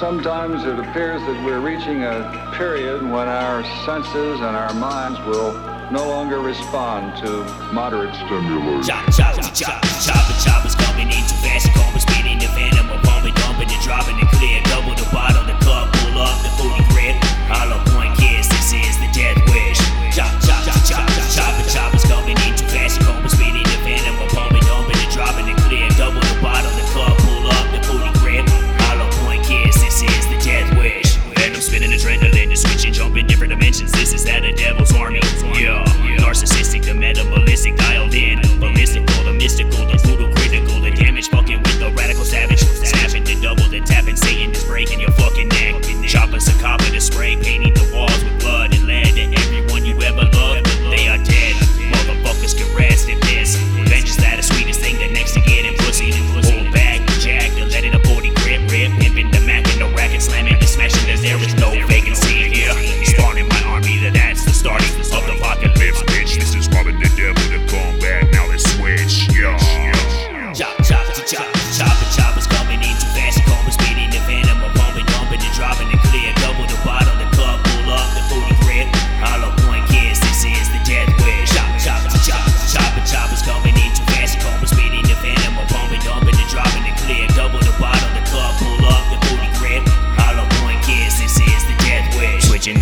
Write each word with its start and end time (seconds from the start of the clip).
Sometimes 0.00 0.64
it 0.64 0.78
appears 0.78 1.20
that 1.26 1.44
we're 1.44 1.60
reaching 1.60 2.04
a 2.04 2.50
period 2.56 3.02
when 3.02 3.28
our 3.28 3.62
senses 3.84 4.40
and 4.40 4.56
our 4.56 4.72
minds 4.72 5.20
will 5.26 5.52
no 5.92 6.08
longer 6.08 6.40
respond 6.40 7.14
to 7.22 7.44
moderate 7.74 8.14
stimulus. 8.14 8.86
Chop, 8.86 9.04
chop, 9.12 9.34
chop, 9.34 9.52
chop, 9.52 9.82
chop, 10.02 10.42
chop 10.42 10.70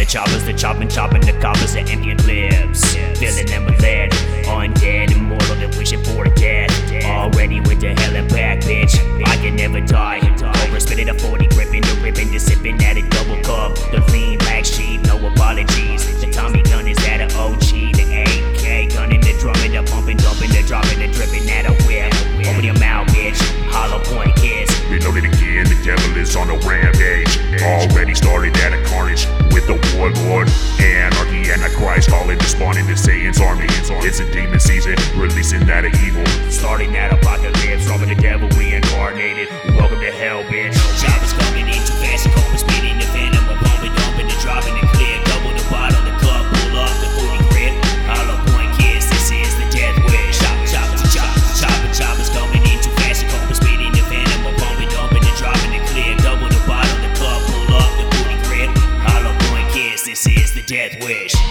choppers, 0.09 0.43
the 0.45 0.55
chopping, 0.55 0.89
chopping 0.89 1.21
the 1.21 1.35
coppers, 1.35 1.75
the 1.75 1.81
ambient 1.81 2.25
lips. 2.27 2.95
Filling 3.21 3.47
them 3.47 3.67
with 3.67 3.81
lead, 3.83 4.11
undead, 4.49 5.13
immortal, 5.13 5.55
they're 5.57 5.69
wishing 5.77 6.03
for 6.03 6.25
a 6.25 6.35
death. 6.35 6.73
Already 7.05 7.61
went 7.61 7.81
to 7.83 7.95
hell 7.95 8.17
and 8.17 8.29
back, 8.31 8.61
bitch. 8.61 8.97
I 9.27 9.37
can 9.37 9.55
never 9.57 9.81
die. 9.81 10.21
Over 10.65 10.81
spinning 10.81 11.11
a 11.11 11.15
40, 11.15 11.49
gripping 11.49 11.83
the 11.83 12.01
ribbon, 12.03 12.33
just 12.33 12.47
sipping 12.49 12.83
at 12.83 12.97
a 12.97 13.03
double 13.11 13.37
cup. 13.43 13.75
The 13.93 14.01
lean 14.11 14.39
black 14.39 14.65
sheep, 14.65 15.03
no 15.03 15.19
apologies. 15.29 16.21
The 16.21 16.31
Tommy 16.33 16.63
gun 16.63 16.89
is 16.89 16.99
at 17.07 17.21
an 17.21 17.31
OG, 17.33 17.93
the 17.93 18.25
AK 18.25 18.95
gun 18.95 19.13
in 19.13 19.21
the 19.21 19.37
drumming, 19.39 19.73
the 19.73 19.83
pumping, 19.93 20.17
dumping, 20.17 20.51
the 20.51 20.65
dropping, 20.67 21.01
the 21.01 21.13
dripping 21.13 21.49
at 21.51 21.67
a 21.69 21.75
whip. 21.85 22.15
Open 22.49 22.65
your 22.65 22.79
mouth, 22.81 23.07
bitch. 23.09 23.39
Hollow 23.69 24.03
point 24.05 24.35
kiss. 24.37 24.71
know 24.89 25.13
that 25.13 25.25
again, 25.25 25.69
the 25.69 25.79
devil 25.85 26.17
is 26.17 26.35
on 26.35 26.49
a 26.49 26.57
rampage. 26.67 27.28
Already 27.63 28.15
started 28.15 28.57
at 28.59 28.73
a 28.73 28.83
carnage 28.85 29.27
with 29.53 29.67
the 29.67 29.75
warlord. 29.97 30.49
Anarchy, 30.81 31.51
antichrist, 31.51 31.79
Christ 31.79 32.11
calling 32.11 32.39
to 32.39 32.45
spawn 32.45 32.77
in 32.77 32.87
the 32.87 32.97
Satan's 32.97 33.41
army. 33.41 33.67
It's 33.69 34.21
a 34.21 34.33
demon 34.33 34.59
season, 34.61 34.97
releasing 35.17 35.65
that 35.67 35.85
evil. 35.85 36.27
Starting 36.51 36.93
that 36.93 37.13
apocalypse. 37.13 37.58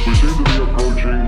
We 0.05 0.15
seem 0.15 0.35
to 0.35 0.43
be 0.43 0.57
approaching 0.57 1.26